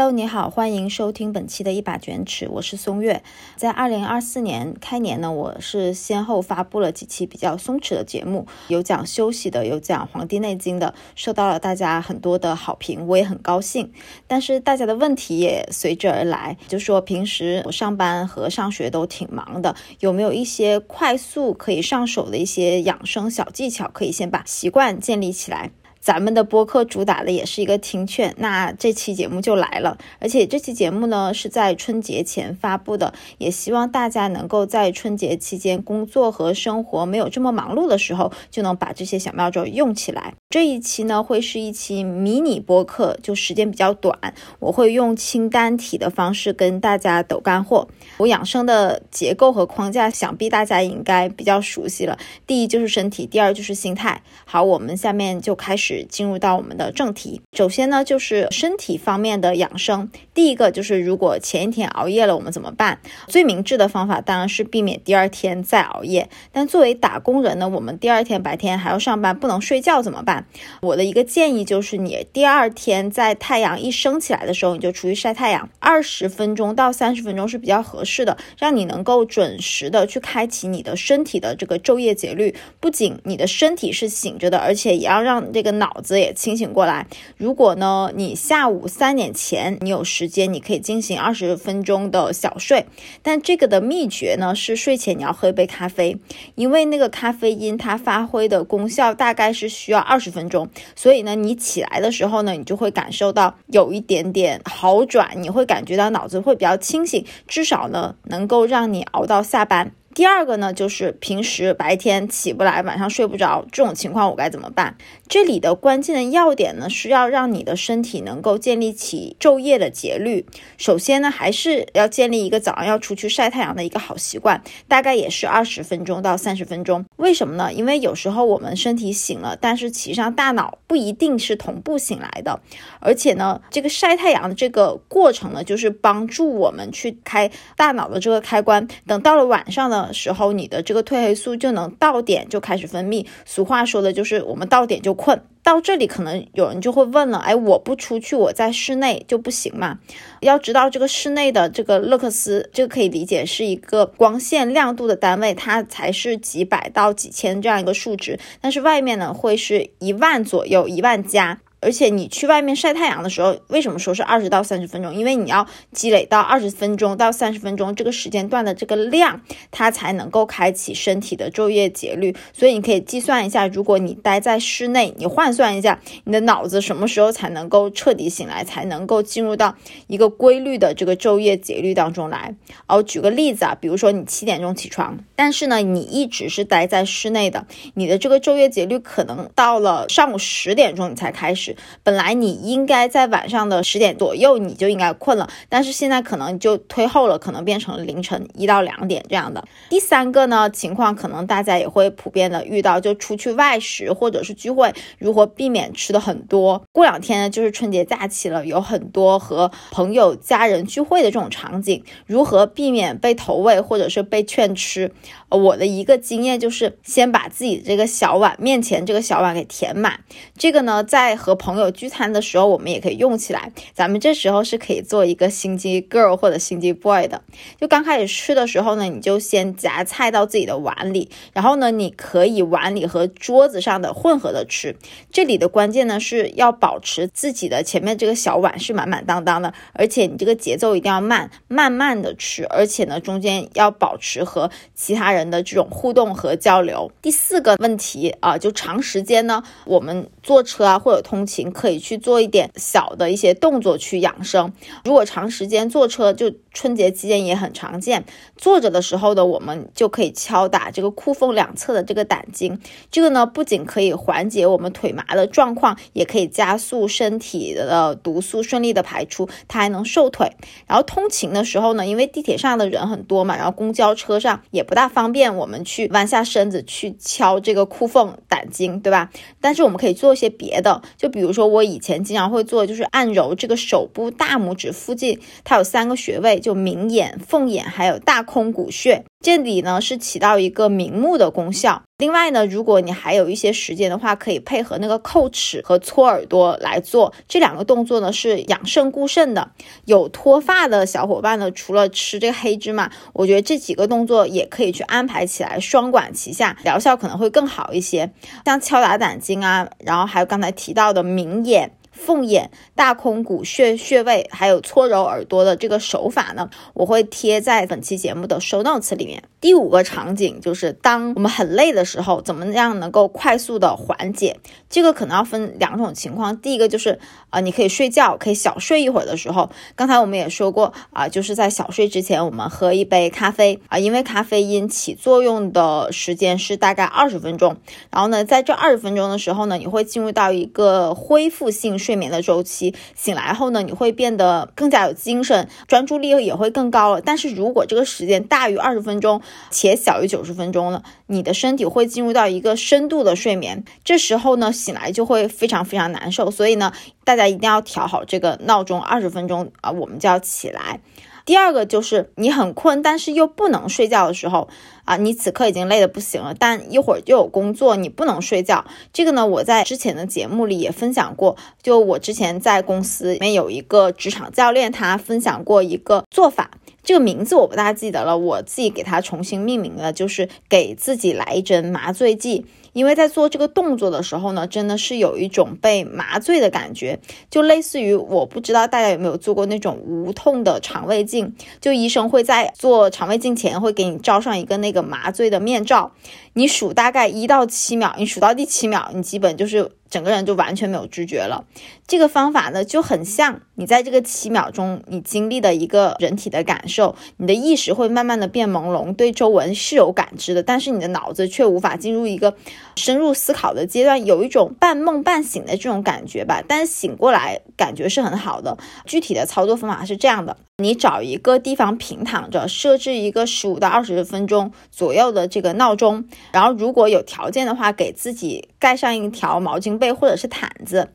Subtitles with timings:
[0.00, 3.22] Hello，你好，欢迎收听本期的一把卷尺，我是松月。
[3.56, 13.92] 在二零二四年开年呢，我是先后发布了几期比较松弛的节目，有讲休息的，有讲《黄帝内经》的，受到了大家很多的好评，我也很高兴。
[14.26, 25.72] 但是大家的问题也随之而来，就说平时我上班和上学都挺忙的，有没有一些快速可以上手的一些养生小技巧，可以先把习惯建立起来？
[26.00, 29.98] 咱们的播客主打的也是一个听劝，那这期节目就来了。
[30.18, 40.32] 而且这期节目呢是在春节前发布的，也希望大家能够在春节期间工作和生活没有这么忙碌的时候，就能把这些小妙招用起来。
[40.48, 47.86] 这一期呢会是一期迷你播客，就时间比较短，我会用清单体的方式跟大家抖干货。
[48.16, 52.18] 我养生的结构和框架，想必大家应该比较熟悉了。
[52.46, 54.22] 第一就是身体，第二就是心态。
[54.46, 55.89] 好，我们下面就开始。
[56.08, 60.08] 进入到我们的正题，首先呢就是身体方面的养生。
[60.32, 63.00] 第一个就是如果前一天熬夜了，我们怎么办？
[63.26, 66.28] 最明智的方法当然是避免第二天再熬夜。
[66.52, 70.46] 但作为打工人呢，我们第二天白天还要上班，不能睡觉怎么办？
[70.82, 82.54] 我的一个建议就是，你第二天在太阳一升起来的时候，你就出去晒太阳，二十分钟到三十分钟是比较合适的，让你能够准时的去开启你的身体的这个昼夜节律。
[82.78, 85.79] 不仅你的身体是醒着的，而且也要让这个。
[85.80, 87.08] 脑子也清醒过来。
[87.36, 92.86] 如果呢，你下午三点前你有时间，你可以进行二十分钟的小睡。
[93.22, 96.16] 但这个的秘诀呢，是睡前你要喝一杯咖啡，
[96.54, 100.68] 因为那个咖啡因它发挥的功效大概是需要二十分钟。
[100.94, 109.92] 所以呢，你起来的时候呢，你就会感受到有一点点好转，你会感觉到脑子会比较清醒，至少呢，能够让你熬到下班。
[110.12, 114.96] 第二个呢，就是平时白天起不来，晚上睡不着这种情况，我该怎么办？
[115.28, 120.44] 这里的关键的要点呢，是要让你的身体能够建立起昼夜的节律。
[120.76, 127.04] 首先呢，还是要建立一个早上要出去晒太阳的一个好习惯，大概也是二十分钟到三十分钟。
[127.14, 127.72] 为什么呢？
[127.72, 132.60] 因为有时候我们身体醒了，但是其实上大脑不一定是同步醒来的。
[132.98, 138.88] 而且呢，这个晒太阳的这个过程呢，就是帮助我们去开大脑的这个开关。
[139.06, 139.99] 等到了晚上呢。
[140.12, 143.26] 时候，你的这个褪黑素就能到点就开始分泌。
[143.44, 145.42] 俗话说的就是我们到点就困。
[145.62, 149.98] 到这里，可能有人就会问了：哎，我不出去，我在室内就不行吗？
[150.40, 158.38] 要知道，这个室内的这个勒克斯，这个可以理解是一个光线亮度的单位，它才是几百到几千这样一个数值。
[158.62, 161.60] 但是外面呢，会是一万左右，一万加。
[161.80, 165.14] 而且你去外面晒太阳的时候，为什么说是二十到三十分钟？
[165.14, 172.36] 因为你要积累到二十分钟到三十分钟这个时间段的这个量，它才能够开启身体的昼夜节律。
[172.52, 179.74] 所以你可以计算一下，如果你待在室内，你换算一下，你的脑子什么时候才能够彻底醒来，才能够进入到
[180.06, 182.54] 一个规律的这个昼夜节律当中来。
[182.88, 191.69] 哦，举个例子啊，比如说你七点钟起床，但是呢，你一直是待在室内的，你的这个昼夜节律可能到了上午十点钟你才开始。
[192.02, 199.64] 本来你应该在晚上的十点左右你就应该困了，但是现在可能就推后了，可能变成凌晨一到两点这样的。
[199.88, 206.82] 第三个呢情况，可能大家也会普遍的遇到，就出去外食或者是聚会，如何避免吃的很多？
[206.92, 215.12] 过两天呢就是春节假期了，有很多和朋友家人聚会的这种场景，如何避免被投喂或者是被劝吃？
[215.50, 220.20] 我的一个经验就是先把自己这个小碗面前这个小碗给填满，
[220.56, 223.72] 这个呢在和朋友聚餐的时候我们也可以用起来。
[223.92, 227.42] 咱们这时候是可以做一个心机 girl 或者心机 boy 的。
[227.80, 234.94] 就刚开始吃的时候呢，你就先夹菜到自己的碗里，然后呢你可以碗里和桌子上的混合的吃。
[235.32, 245.39] 这里的关键呢是要保持自己的前面这个小碗是满满当当的，而且你这个节奏一定要慢，慢慢的吃，而且呢中间要保持和其他人。
[245.40, 247.10] 人的这种互动和交流。
[247.22, 254.72] 第四个问题啊，就长时间呢，我们坐车啊或者通勤，可以去做一点小的一些动作去养生。
[255.04, 258.24] 如果长时间坐车，就春节期间也很常见，
[258.56, 262.78] 坐着的时候呢，我们就可以敲打这个裤缝两侧的这个胆经。
[263.10, 270.52] 这个呢，不仅可以缓解我们腿麻的状况，也可以加速身体的毒素顺利的排出，它还能瘦腿。
[270.86, 275.29] 然后通勤的时候呢，因为地铁上的人很多嘛，然后公交车上也不大方。
[275.30, 279.30] 方便我们去弯下身子去敲这个裤缝胆经，对吧？
[279.60, 289.24] 但是我们可以做一些别的，就比如说我以前经常会做，就是按揉这个手部大拇指附近，它有三个穴位，就明眼、凤眼还有大空谷穴。
[289.42, 292.02] 这里呢是起到一个明目的功效。
[292.18, 299.70] 另外呢，如果你还有一些时间的话，可以配合那个叩齿和搓耳朵来做这两个动作呢，是养肾固肾的。
[300.04, 308.30] 有脱发的小伙伴呢，除了吃这个黑芝麻，我觉得这几个动作也可以去安排起来，双管齐下，疗效可能会更好一些。
[308.66, 311.92] 像敲打胆经啊，然后还有刚才提到的明眼。
[312.10, 319.42] 凤眼、大空骨穴穴位，还有搓揉耳朵的这个手法呢，我会贴在本期节目的 show notes 里面。
[319.60, 324.58] 第五个场景就是当我们很累的时候，怎么样能够快速的缓解？
[324.88, 326.56] 这个可能要分两种情况。
[326.60, 327.18] 第一个就是
[327.50, 329.70] 啊，你可以睡觉，可以小睡一会儿的时候。
[329.94, 337.76] 刚才我们也说过啊，就是在小睡之前，我们喝一杯咖啡啊，因为咖啡因起作用的时间是大概二十分钟。
[338.10, 342.20] 然后呢，在这二十分钟的时候呢，你会进入到一个恢复性睡。
[342.20, 347.20] 眠的周期，醒来后呢，你会变得更加有精神，专注力也会更高了。
[347.22, 356.50] 但是如果这个时间大于二十分钟，且小于九十分钟了，你的身体会进入到一个深度的睡眠，这时候呢，醒来就会非常非常难受。
[356.50, 356.92] 所以呢，
[357.24, 361.00] 大家一定要调好这个闹钟，二十分钟啊，我们就要起来。
[361.46, 364.68] 第二个就是你很困，但是又不能睡觉的时候
[365.10, 368.84] 啊，你此刻已经累得不行了，但一会儿又有工作，你不能睡觉。
[369.12, 371.56] 这个呢，我在之前的节目里也分享过。
[371.82, 376.70] 就我之前在公司里面有一个职场教练，他分享过一个做法，
[377.02, 382.64] 这个名字我不大记得了，我自己给它重新命名了，就是给自己来一针麻醉剂。
[382.92, 387.18] 因为在做这个动作的时候呢，真的是有一种被麻醉的感觉，
[387.50, 396.12] 就类似于我不知道大家有没有做过那种无痛的肠胃镜，就医生会在做肠胃镜前会给你罩上一个那个麻醉的面罩。
[396.54, 401.64] 你数大概一到七秒，你数到第七秒，你基本就是整个人就完全没有知觉了。
[402.06, 412.56] 这个方法呢，就很像你在这个七秒钟你经历的一个人体的感受，你的意识会慢慢的变朦胧，对周围是有感知的，但是你的脑子却无法进入一个
[412.96, 416.62] 深入思考的阶段，有一种半梦半醒的这种感觉吧。
[416.66, 418.76] 但醒过来感觉是很好的。
[419.06, 420.56] 具体的操作方法是这样的。
[420.80, 431.12] 你找一个地方平躺着，设置一个十五到二十分钟左右的这个闹钟，然后如果有条件的话，给自己盖上一条毛巾被或者是毯子，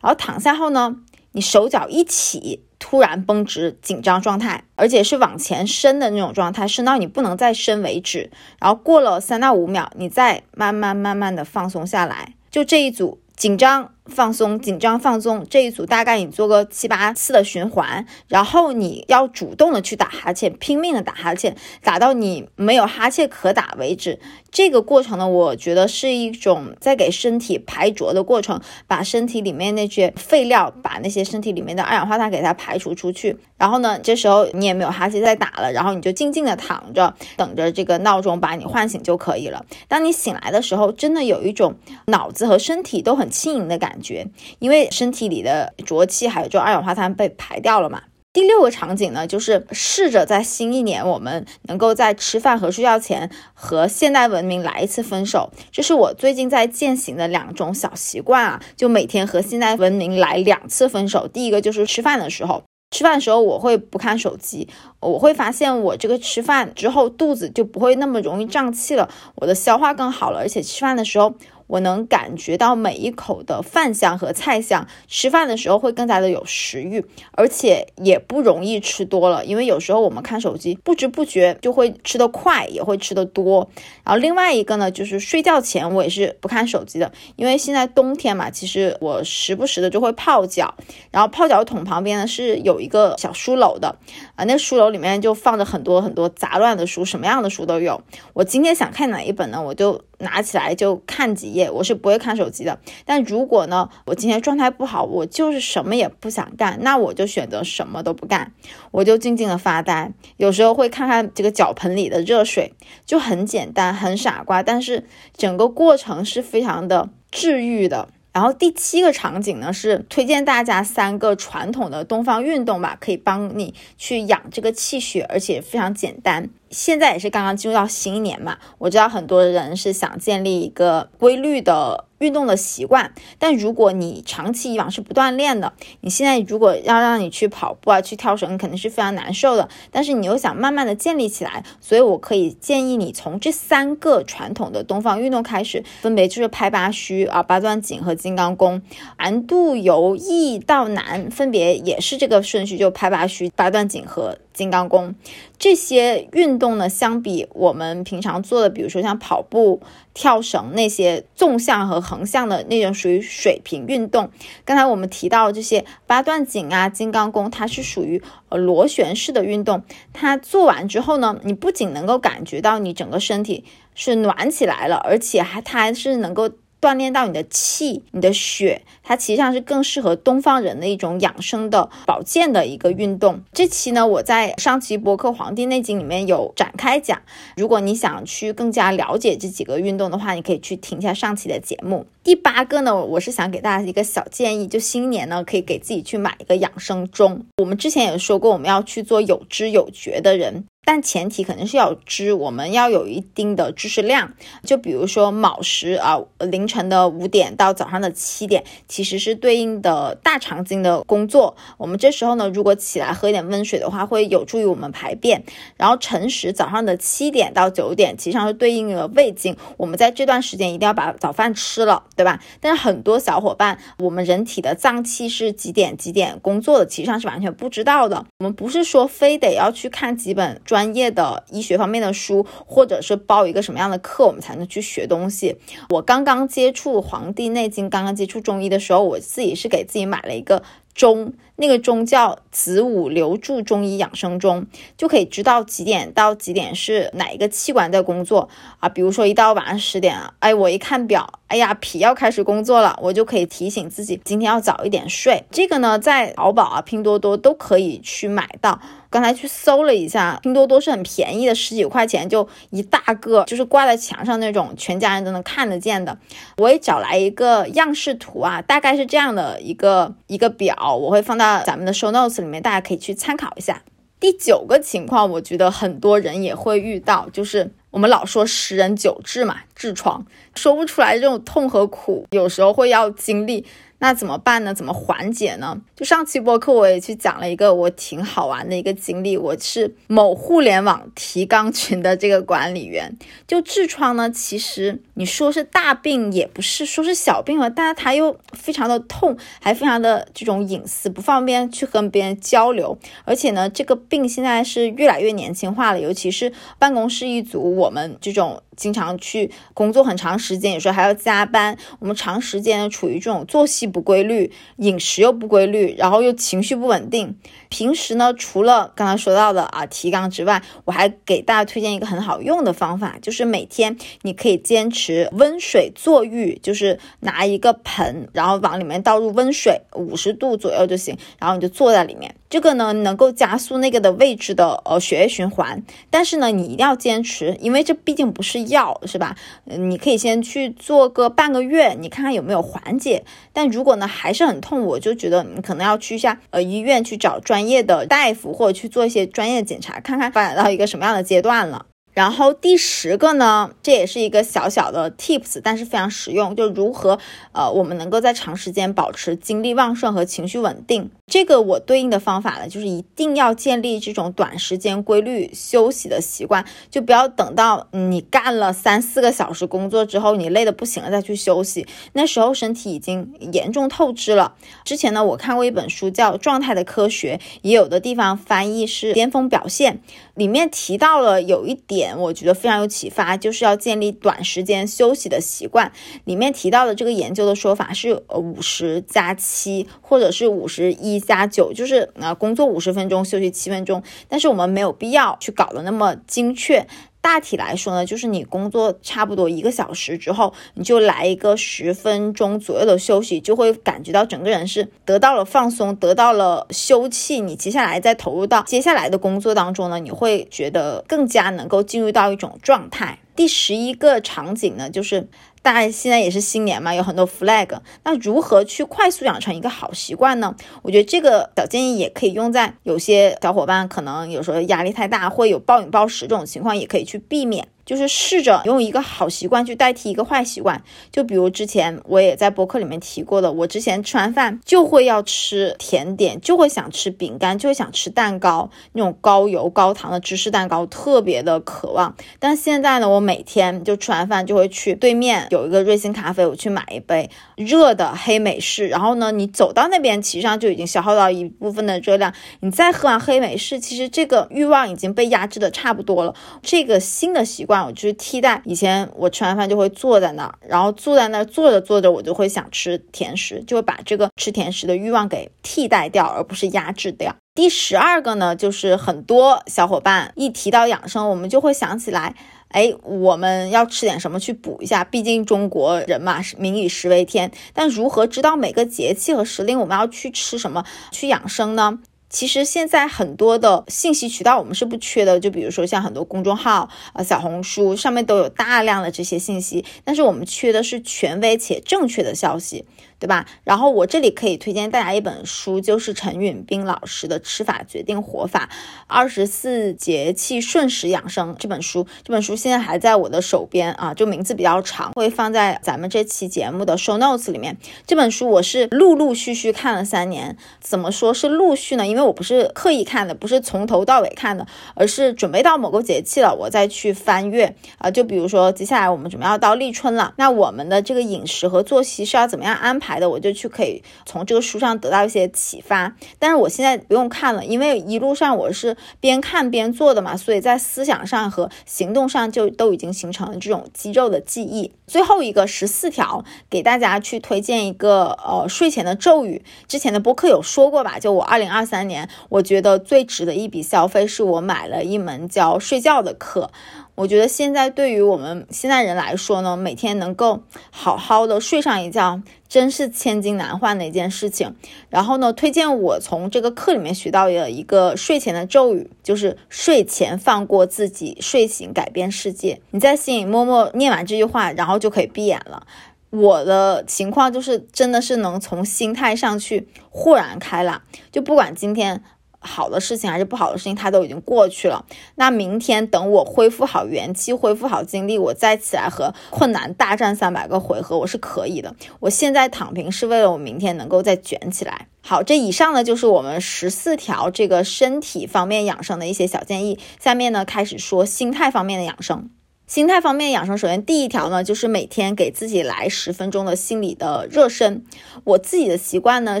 [0.00, 0.96] 然后躺下后呢，
[1.32, 8.30] 你手脚一起，突然绷直，紧张状态，而且是往前伸的那种状态，伸到你不能再伸为止。
[8.60, 13.92] 然后过了三到五秒，你再慢慢慢慢的放松下来，就这一组紧张。
[14.08, 15.46] 放松，紧张，放松。
[15.48, 24.18] 这一组大概你做个七八次的循环，然后你要主动的去打哈欠，拼命的打哈欠，打到你没有哈欠可打为止。
[24.50, 33.36] 这个过程呢，我觉得是一种在给身体排浊的过程，把身体里面那些废料，把那些身体里面的二氧化碳给它排除出去。
[33.58, 39.66] 然后呢，这时候你也没有哈欠再打了，然后你就静静的躺着，等着这个闹钟把你唤醒就可以了。
[39.86, 41.74] 当你醒来的时候，真的有一种
[42.06, 43.97] 脑子和身体都很轻盈的感。
[43.98, 44.28] 感觉，
[44.60, 48.02] 因为身体里的浊气还有就二氧化碳被排掉了嘛。
[48.32, 55.50] 第六个场景呢，就是试着在新一年，我们能够在吃饭和睡觉前和现代文明来一次分手。
[55.72, 61.26] 这是我最近在践行的两种小习惯啊，就每天和现代文明来两次分手。
[61.26, 62.62] 第一个就是吃饭的时候，
[62.94, 64.68] 吃饭的时候我会不看手机，
[65.00, 71.34] 我会发现我这个吃饭之后肚子就不会那么容易胀气了，我的消化更好了，而且吃饭的时候。
[71.68, 79.44] 我能感觉到每一口的饭香和菜香，吃饭的时候会更加的有食欲，而且也不容易吃多了。
[79.44, 83.70] 因为有时候我们看手机，不知不觉就会吃得快，也会吃得多。
[84.02, 90.74] 然后另外一个呢，就是睡觉前我也是不看手机的，因为现在冬天嘛，其实我时不时的就会泡脚，
[91.10, 93.94] 然后泡脚桶旁边呢是有一个小书篓的，
[94.34, 98.00] 啊，那书篓里面就放着很多很多杂乱的书，什么样的书都有。
[98.32, 100.02] 我今天想看哪一本呢，我就。
[100.20, 102.78] 拿起来就看几页，我是不会看手机的。
[103.04, 108.52] 但如果呢，我今天状态不好，我就是什么也不想干，那我就选择什么都不干，
[108.90, 110.12] 我就静静的发呆。
[110.36, 112.74] 有时候会看看这个脚盆里的热水，
[113.06, 118.08] 就很简单，很傻瓜，但是整个过程是非常的治愈的。
[118.30, 126.48] 然后第七个场景呢，是推荐大家三个传统的东方运动吧，可以帮你去养这个气血，而且非常简单。
[126.70, 139.68] 现在也是刚刚进入到新一年嘛，我知道很多人是想建立一个规律的运动的习惯，但如果你长期以往是不锻炼的，你现在如果要让你去跑步啊、去跳绳，肯定是非常难受的。
[139.90, 148.82] 但是你又想慢慢的建立起来，所以我可以建议你从这三个传统的东方运动开始，分别就是拍八虚啊、八段锦和金刚功，
[149.18, 154.36] 难度由易到难，分别也是这个顺序，就拍八虚、八段锦和。
[154.58, 155.14] 金刚功。
[155.56, 159.80] 这些运动呢，相比我们平常做的，比如说像跑步、
[160.12, 164.30] 跳绳那些纵向和横向的那种属于水平运动。
[164.64, 169.82] 刚才我们提到这些八段锦啊、金刚功，它是属于呃螺旋式的运动。
[170.12, 176.50] 它做完之后呢，你不仅能够感觉到你整个身体是暖起来了，而且还它还是能够。
[176.80, 183.42] 锻炼到你的气、你的血，它实际上是更适合东方人的一种养生的保健的一个运动。
[183.52, 187.20] 这期呢，我在上期博客《黄帝内经》里面有展开讲。
[187.56, 192.06] 如果你想去更加了解这几个运动的话，你可以去听一下上期的节目。
[192.28, 197.46] 第八个呢，我是想给大家一个小建议，就新年呢，可以给自己去买一个养生钟。
[197.56, 200.66] 我们之前也说过，我们要去做有知有觉的人。
[200.84, 204.32] 但前提肯定是要知，我们要有一定的知识量。
[204.64, 211.54] 就比如说卯时啊，凌晨的五点到早上的七点，其实是对应的大肠经的工作。
[211.76, 215.44] 我们这时候呢，如果起来喝一点温水的话，会有助于我们排便。
[215.76, 219.54] 然后辰时早上的七点到九点，其实上是对应的胃经。
[219.76, 222.38] 我们在这段时间一定要把早饭吃了，对吧？
[222.60, 228.26] 但是很多小伙伴，我们人体的脏器是几点几点工作的，其实上是完全不知道的。
[228.40, 230.88] 我们不是说非得要去看几本专。
[230.88, 235.54] 业的医学方面的书，或者是报一个什么样的课，我们才能去学东西。
[235.90, 240.62] 我刚刚接触《黄帝内经》，刚刚接触中医的时候，我自己是给自己买了一个
[240.94, 241.34] 钟。
[241.60, 244.64] 那个钟叫子午流注中医养生钟，
[244.96, 248.48] 就可以知道几点到几点是哪一个器官在工作
[248.78, 248.88] 啊。
[248.88, 255.44] 比如说一到晚上十点，哎，我一看表，哎呀，脾要开始工作了，我就可以提醒自己今天要早一点睡。
[255.50, 258.80] 这个呢，在淘宝啊、拼多多都可以去买到。
[259.10, 266.18] 刚才去搜了一下，拼多多是很便宜的，十几块钱就一大个，就是挂在墙上那种，全家人都能看得见的。
[266.58, 271.47] 我也找来一个样式图啊，大概是这样的一个一个表，我会放到。
[271.64, 273.82] 咱们的 show notes 里面，大家可以去参考一下。
[274.20, 283.64] 第九个情况，我觉得很多人也会遇到，就是我们老说十人九痔嘛，痔疮说不出来这种痛和苦，有时候会要经历。
[284.00, 284.72] 那怎么办呢？
[284.72, 285.80] 怎么缓解呢？
[285.96, 289.36] 就上期播客我也去讲了一个我挺好玩的一个经历。
[289.36, 293.16] 我是某互联网提纲群的这个管理员。
[293.46, 302.96] 就痔疮呢，其实你说是大病也不是，说是小病了，但是它又非常的痛，还非常的这种隐私，不方便去跟别人交流。
[303.24, 308.62] 而且呢，这个病现在是越来越年轻化了，尤其是办公室一族，我们这种。
[308.78, 311.76] 经常去工作很长时间，有时候还要加班。
[311.98, 317.36] 我们长时间处于这种作息不规律、饮食又不规律，然后又情绪不稳定。
[317.68, 332.34] 平时呢，除了刚刚说到的啊提纲之外，我还给大家推荐一个很好用的方法，就是每天你可以坚持温水坐浴，就是拿一个盆，然后往里面倒入温水，五十度左右就行，然后你就坐在里面。
[332.50, 339.36] 这个呢，能够加速那个的位置的呃血液循环，但是呢，你一定要坚持，因为这毕竟不是药，是吧？
[339.66, 343.22] 嗯，你可以先去做个半个月，你看看有没有缓解。
[343.52, 351.86] 但如果呢还是很痛，我就觉得你可能要去一下呃医院去找专专业的大夫，或者去做一些专业检查，看看发展到一个什么样的阶段了。
[352.18, 357.16] 然后第十个呢，这也是一个小小的 tips，但是非常实用，就如何
[357.52, 361.12] 呃我们能够在长时间保持精力旺盛和情绪稳定。
[361.28, 374.56] 这个我对应的方法呢，就是一定要建立这种短时间规律休息的习惯，就不要等到你干了三四个小时工作之后，你累得不行了再去休息，那时候身体已经严重透支了。
[374.84, 380.00] 之前呢，我看过一本书叫《状态的科学》，也有的地方翻译是巅峰表现，
[380.34, 385.92] 里面提到了有一点，我觉得非常有启发，就是要建立短时间休息的习惯。
[386.24, 391.18] 里面提到的这个研究的说法是呃五十加七，或者是五十一。
[391.28, 394.02] 加九就是啊，工作五十分钟，休息七分钟。
[394.28, 396.86] 但是我们没有必要去搞得那么精确。
[397.20, 407.42] 大体来说呢，就是你工作差不多一个小时之后，你就来一个十分钟左右的休息，就会感觉到整个人是得到了放松，得到了休憩。
[407.42, 413.18] 你接下来再投入到接下来的工作当中呢，你会觉得更加能够进入到一种状态。
[413.36, 415.28] 第十一个场景呢，就是。
[415.68, 417.78] 大家现在也是新年嘛，有很多 flag。
[418.02, 420.56] 那如何去快速养成一个好习惯呢？
[420.80, 427.68] 我觉得这个小建议也可以用在有些小伙伴可能有时候压力太大，会有暴饮暴食这种情况，也可以去避免。
[427.88, 430.82] 就是试着用一个好习惯去代替一个坏习惯。
[431.10, 442.14] 就比如之前我也在博客里面提过的，我之前吃完饭就会要吃甜点，就会想吃饼干，就会想吃蛋糕，那种高油高糖的芝士蛋糕，特别的渴望。
[442.38, 448.88] 但现在呢，我每天就吃完饭就会去对面有一个瑞幸咖啡，我去买一杯热的黑美式。
[448.88, 452.34] 然后呢，你走到那边，其实上就已经消耗到一部分的热量。
[452.60, 456.34] 你再喝完黑美式，其实这个欲望已经被压制的差不多了。
[456.60, 467.34] 这个新的习惯，我就是替代以前我吃完饭就会坐在那儿，然后坐在那儿坐着坐着，我就会想吃甜食，就会把这个吃甜食的欲望给替代掉，而不是压制掉。
[467.54, 472.36] 第十二个呢，就是很多小伙伴一提到养生，我们就会想起来，
[472.68, 477.50] 哎，我们要吃点什么去补一下，毕竟中国人嘛，民以食为天。
[477.74, 481.98] 但如何知道每个节气和时令我们要去吃什么去养生呢？
[482.30, 492.84] 其实现在很多的信息渠道我们是不缺的，就比如说像很多公众号啊、小红书上面都有大量的这些信息，但是我们缺的是权威且正确的消息。
[493.18, 493.46] 对吧？
[493.64, 498.68] 然后我这里可以推荐大家一本书，就是陈允斌老师的《吃法决定活法：
[499.06, 502.06] 二十四节气顺时养生》这本书。
[502.22, 507.76] 这本书现在还在我的手边啊，就名字比较长，会放在咱们这期节目的 show notes 里面。
[508.06, 512.06] 这本书我是陆陆续续看了三年，怎么说是陆续呢？
[512.06, 518.10] 因为我不是刻意看的，不是从头到尾看的，而是准备到某个节气了，我再去翻阅啊。
[518.10, 523.07] 就比如说接下来我们准备要到立春了，那我们的这个饮食和作息是要怎么样安排？
[523.08, 534.92] 排的我就去可以从这个书上得到一些启发，但是我现在不用看了，因为一路上我是边看边做的嘛，所以在思想上和行动上就都已经形成了这种肌肉的记忆。
[535.06, 541.18] 最后一个十四条，给大家去推荐一个呃睡前的咒语，之前的播客有说过吧？
[541.18, 546.70] 就我二零二三年，我觉得最值的一笔消费是我买了一门教睡觉的课。
[547.18, 554.76] 我觉得现在对于我们现在人来说呢，每天能够好好的睡上一觉，真是千金难换的一件事情。
[555.08, 562.80] 然后呢，推荐我从这个课里面学到的一个睡前的咒语，就是睡前放过自己，睡醒改变世界。
[562.92, 565.84] 你在心里默默念完这句话，然后就可以闭眼了。
[566.30, 572.22] 我的情况就是真的是能从心态上去豁然开朗，就不管今天。
[572.60, 575.04] 好的事情还是不好的事情，它都已经过去了。
[575.36, 581.94] 那明天等我恢复好元气、恢复好精力，我再起来和困难大战三百个回合，我是可以的。
[582.20, 585.06] 我现在躺平是为了我明天能够再卷起来。
[585.20, 589.98] 好，这以上呢就是我们十四条这个身体方面养生的一些小建议。
[590.18, 592.50] 下面呢开始说心态方面的养生。
[592.88, 598.02] 心态方面养生，首先第一条呢，就是每天给自己来十分钟的心理的热身。
[598.44, 599.60] 我自己的习惯呢，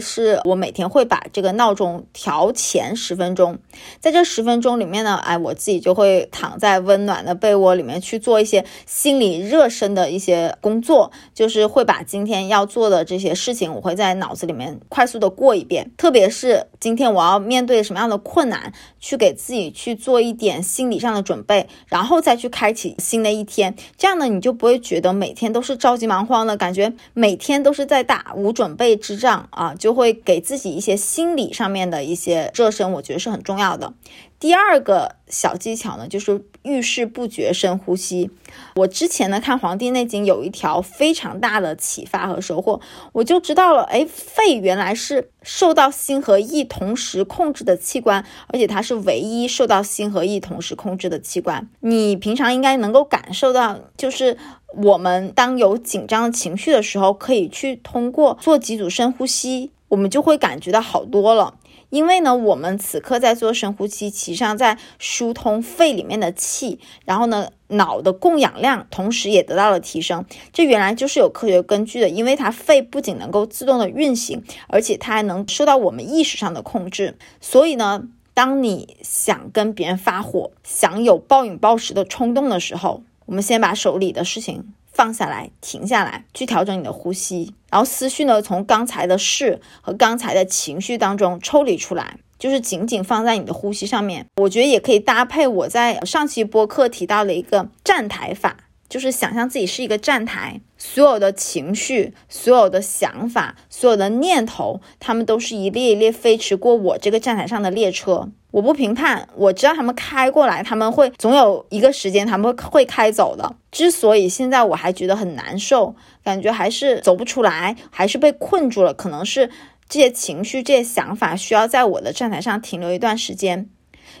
[0.00, 3.58] 是我每天会把这个闹钟调前十分钟，
[4.00, 33.92] 在这十分钟里面呢，哎，我自己就会躺在温暖的被窝里面去做一些心理热身的一些工作，就是会把今天要做的这些事情，我会在脑子里面快速的过一遍，特别是今天我要面对什么样的困难，去给自己去做一点心理上的准备，然后再去开启心那一天，这样呢，你就不会觉得每天都是着急忙慌的感觉，每天都是在打无准备之仗啊，就会给自己一些心理上面的一些热身，我觉得是很重要的。
[34.40, 38.30] 第二个小技巧呢，就是遇事不决深呼吸。
[38.76, 42.80] 我之前呢看《黄帝内经》有一条非常大的启发和收获，
[43.12, 51.68] 我就知道了，哎，肺原来是受到心和意同时控制的器官，而且它是唯一受到心和意同时控制的器官。
[51.80, 54.38] 你平常应该能够感受到，就是
[54.76, 61.54] 我们当有紧张情绪的时候，可以去通过做几组深呼吸，我们就会感觉到好多了。
[61.90, 70.24] 因为呢，我们此刻在做深呼吸，其实上在疏通肺里面的气，然后呢，脑的供氧量同时也得到了提升。
[70.52, 77.16] 这原来就是有科学根据的，因为它肺不仅能够自动的运行，而且它还能受到我们意识上的控制。
[77.40, 78.02] 所以呢，
[78.34, 84.74] 当你想跟别人发火，想有暴饮暴食的冲动的时候，我们先把手里的事情。
[84.98, 94.26] 放下来，停下来，去调整你的呼吸，然后思绪呢，从刚才的事和刚才的情绪当中抽离出来，就是仅仅放在你的呼吸上面。
[94.38, 98.56] 我觉得也可以搭配我在上期播客提到的一个站台法，
[98.88, 108.30] 就是想象自己是一个站台，所有的情绪、所有的想法、所有的念头，他们都是一列一列飞驰过我这个站台上的列车。
[108.50, 113.56] 我不评判，我知道他们开过来，他们会总有一个时间他们会会开走的。
[113.70, 119.50] 之所以现在我还觉得很难受，感觉还是走不出来，还是被困住了，可能是
[119.86, 123.68] 这些情绪、这些想法需要在我的站台上停留一段时间。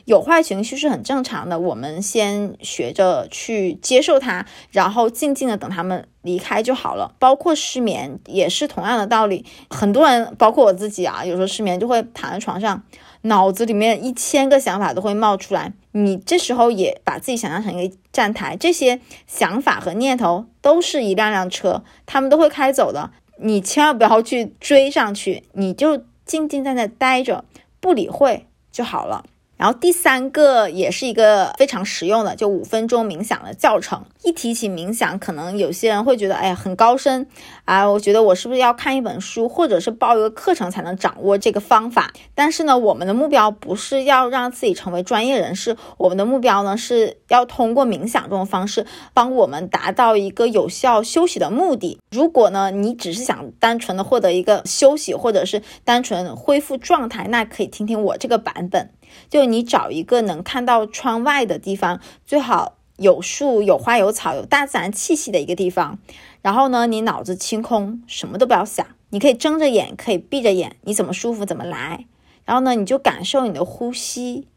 [0.04, 7.14] 有坏情绪是很正常的，我们先学着去接受它，然后静静的等他们离开就好了。
[7.18, 12.82] 包括失眠也是同样的道理，很多人，包括我自己啊，有时候失眠就会躺在床上，
[13.22, 15.72] 脑子里面一千个想法都会冒出来。
[15.92, 23.10] 你这时候也把自己想象成一个站台，这些想法和念头都是一辆辆车，他们都会开走的。
[23.40, 27.44] 你千万不要去追上去，你就静静在那待着，
[27.80, 29.24] 不理会就好了。
[29.58, 34.04] 然后第三个也是一个非常实用的，就五分钟冥想的教程。
[34.22, 37.26] 一提起冥想，可能有些人会觉得，哎呀，很高深
[37.64, 37.90] 啊！
[37.90, 42.12] 我觉得我是不是要看一本书，或者是报一个课程才能掌握这个方法？
[42.34, 51.98] 但是呢，我们的目标不是要让自己成为专业人士，我们的目标呢是要通过冥想这种方式，帮我们达到一个有效休息的目的。
[52.10, 58.90] 如果呢，你只是想单纯的获得一个休息，或者是单纯恢复状态，那可以听听我这个版本。
[59.28, 65.98] 就你找一个能看到窗外的地方，最好有树、有花、有草、有大自然气息的一个地方。
[66.42, 68.86] 然后呢，你脑子清空，什么都不要想。
[69.10, 72.06] 你可以睁着眼，可以闭着眼，你怎么舒服怎么来。
[72.44, 74.48] 然后呢，你就感受你的呼吸，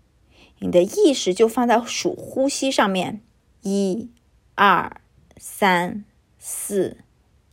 [0.59, 3.21] 你的意识就放在数呼吸上面，
[3.61, 4.09] 一、
[4.55, 5.01] 二、
[5.37, 6.05] 三、
[6.37, 6.97] 四，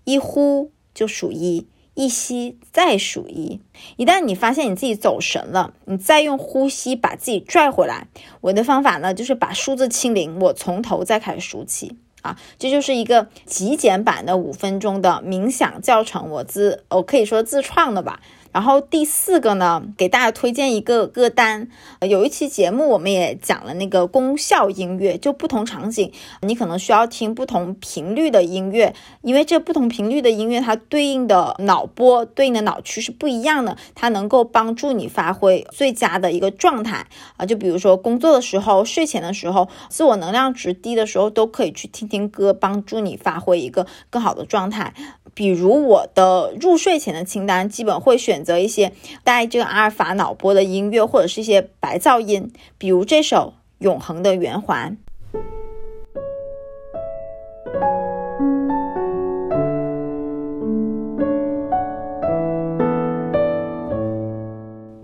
[0.05, 1.67] 一呼就数一。
[1.99, 3.61] 一吸再数一，
[3.97, 8.07] 一旦你发现你自己走神了，你再用呼吸把自己拽回来。
[8.41, 18.21] 我的方法呢，就是把数字清零，我从头再开始数起啊，这就是一个极简版的五分钟的冥想教程，我自我可以说自创的吧。
[18.53, 21.69] 然后第四个呢，给大家推荐一个歌单。
[22.01, 37.07] 有一期节目我们也讲了那个功效音乐，就不同场景你可能需要听不同频率的音乐，因为这不同频率的音乐它对应的脑波、对应的脑区是不一样的，它能够帮助你发挥最佳的一个状态
[37.37, 37.47] 啊。
[37.47, 44.95] 就比如说工作的时候、睡前的时候、自我能量值低的时候，都可以去听听歌，帮助你发挥一个更好的状态。
[45.39, 48.91] 比如我的入睡前的清单，基本会选择一些
[49.23, 54.99] 带这个阿尔法脑波的音乐，或者是一些白噪音，比如这首《永恒的圆环》。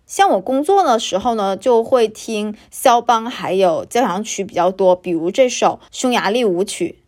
[0.04, 6.98] 像我工作的时候呢，就会听肖邦还有交响曲比较多，比如这首《匈牙利舞曲》。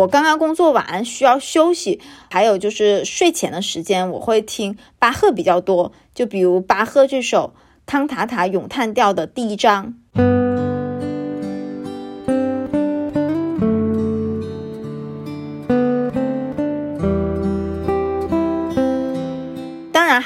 [0.00, 7.52] 我刚刚工作完，需要休息，还有就是睡前的时间，我会听巴赫比较多，就比如巴赫这首
[7.84, 9.94] 康塔塔咏叹调的第一章。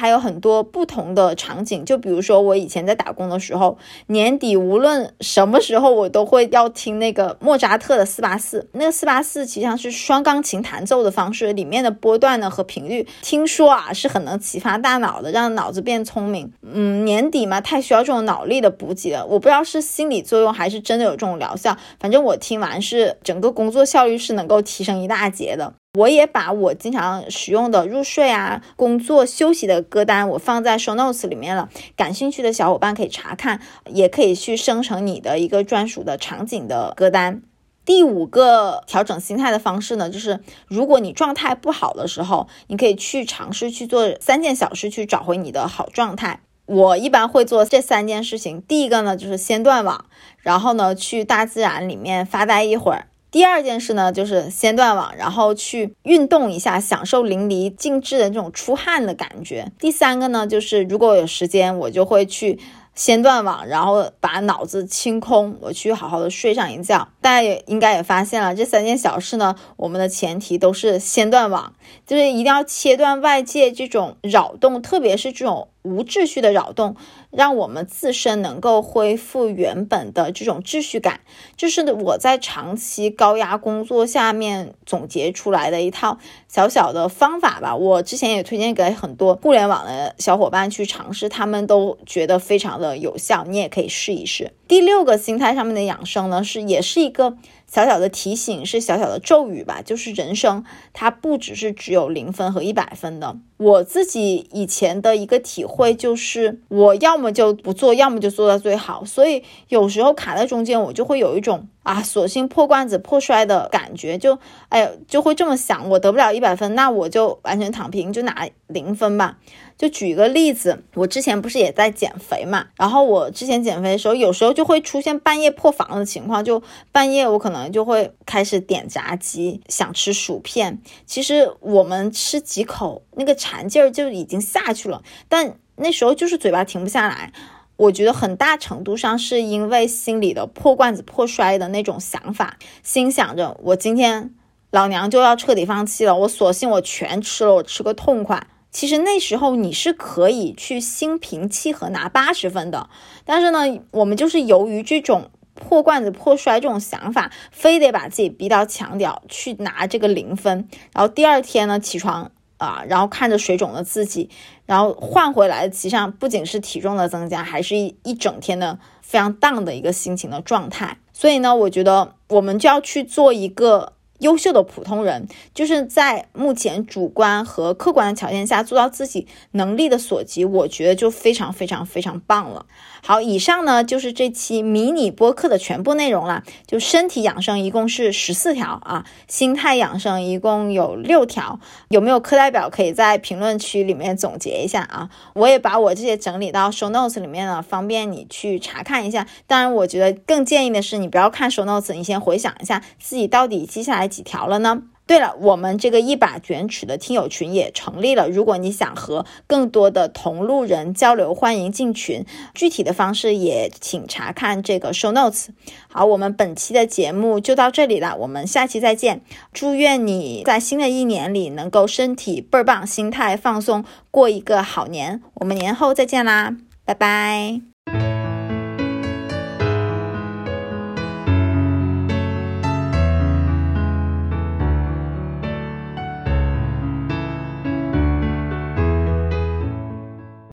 [0.05, 8.69] 还有很多不同的场景，就比如说我以前在打工的时候，年底无论什么时候，我都会要听那个莫扎特的四八四。
[8.73, 16.53] 那个四八四实际上是双钢琴弹奏的方式，里面的波段呢和频率，听说啊是很能启发大脑的，让脑子变聪明。
[16.61, 19.25] 嗯，年底嘛，太需要这种脑力的补给了。
[19.25, 25.73] 我不知道是心理作用还是真的有这种疗效，反正我听完是整个工作效率是能够提升一大截的。
[25.95, 31.69] 我也把我经常使用的入睡啊、工作休息的歌单，我放在 show notes 里面了。
[31.97, 37.43] 感兴趣的小伙伴可以查看，也可以去生成你的一个专属的场景的歌单。
[37.85, 46.41] 第五个调整心态的方式呢，就是如果你状态不好的时候，你可以去尝试去做三件小事，去找回你的好状态。
[46.67, 48.61] 我一般会做这三件事情。
[48.63, 50.07] 第一个呢，就是先断网，
[50.39, 53.07] 然后呢，去大自然里面发呆一会儿。
[53.35, 59.73] 第二件事呢，就是先断网，然后去运动一下，享受淋漓尽致的这种出汗的感觉。
[59.81, 62.61] 第三个呢，就是如果有时间，我就会去
[62.95, 67.09] 先断网，然后把脑子清空，我去好好的睡上一觉。
[67.21, 71.75] 大家也应该也发现了，这三件小事呢，我们的前提都是先断网，
[72.07, 75.67] 就是一定要切断外界这种扰动，特别是这种。
[75.85, 76.97] 无秩序的扰动，
[77.31, 81.21] 让我们自身能够恢复原本的这种秩序感，
[81.57, 86.19] 就是我在长期高压工作下面总结出来的一套
[86.49, 87.77] 小小的方法吧。
[87.77, 94.53] 我之前也推荐给很多互联网的小伙伴去尝试，他们都觉得非常的有效，你也可以试一试。
[94.67, 97.37] 第六个心态上面的养生呢，是也是一个。
[97.67, 99.83] 小小的提醒，是小小的咒语吧。
[99.85, 103.37] 就是人生它不只是只有零分和一百分的。
[103.57, 109.05] 我自己以前的一个体会就是，我要么就不做，要么就做到最好。
[109.05, 114.19] 所以有时候卡在中间，我就会有一种啊，索性破罐子破摔的感觉。
[114.19, 119.39] 就哎呀，就会这么想，我得不了一百分，那我就完全躺平，就拿零分吧。
[119.77, 130.81] 就举一个例子，我之前不是也在减肥嘛，然后我之前减肥的时候，有时候就会出现半夜破防的情况，就半夜我可能就会开始点炸鸡，想吃薯片。
[131.05, 137.33] 其实我们吃几口，那个馋劲儿就已经下去了，但那时候就是嘴巴停不下来。
[137.77, 144.33] 我觉得很大程度上是因为心里的破罐子破摔的那种想法，心想着我今天
[144.71, 148.47] 老娘就要彻底放弃了，我索性我全吃了，我吃个痛快。
[148.75, 152.91] 其实那时候你是可以去心平气和拿八十分的，
[153.25, 153.61] 但是呢，
[153.93, 164.29] 我们就是由于这种破罐子破摔这种想法，非得把自己逼到墙角去拿这个零分，然后第二天呢起床啊，然后看着水肿的自己，
[164.67, 170.99] 然后换回来其实上不仅是体重的增加，还是一一整天的非常荡的一个心情的状态。
[171.13, 173.93] 所以呢，我觉得我们就要去做一个。
[174.25, 182.65] 优秀的普通人，就是在目前主观和客观的条件下做到自己能力的所及，我觉得就非常非常非常棒了。
[183.07, 186.43] 好，以上呢就是这期迷你播客的全部内容了。
[186.67, 191.61] 就身体养生一共是十四条啊，心态养生一共有六条。
[191.89, 195.11] 有没有课代表可以在评论区里面总结一下啊？
[195.35, 199.27] 我也把我这些整理到 show notes 里面了，方便你去查看一下。
[199.47, 204.85] 当然，我觉得更建议的是你不要看 show notes，你先回想一下自己到底记下来几条了呢？
[205.07, 208.27] 对了，我们这个一把卷尺的听友群也成立了。
[208.29, 212.25] 如果你想和更多的同路人交流，欢迎进群。
[212.55, 215.49] 具体的方式也请查看这个 show notes。
[215.89, 219.21] 好，我们本期的节目就到这里了，我们下期再见。
[219.53, 225.21] 祝愿你在新的一年里能够身体倍儿棒，心态放松，过一个好年。
[225.35, 227.74] 我们年后再见啦，拜拜。